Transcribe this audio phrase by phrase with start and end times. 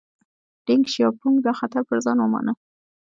[0.65, 2.53] دینګ شیاپونګ دا خطر پر ځان ومانه.